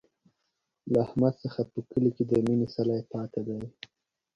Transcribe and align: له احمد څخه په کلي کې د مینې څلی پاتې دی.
له 0.91 0.97
احمد 1.05 1.33
څخه 1.43 1.61
په 1.71 1.79
کلي 1.89 2.11
کې 2.15 2.23
د 2.27 2.33
مینې 2.45 2.67
څلی 2.73 2.99
پاتې 3.11 3.41
دی. 3.47 3.59